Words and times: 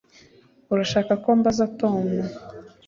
Urashaka 0.73 1.13
ko 1.23 1.29
mbaza 1.39 1.65
Tom 1.79 1.95